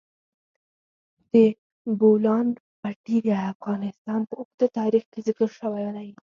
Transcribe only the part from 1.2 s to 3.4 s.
د بولان پټي د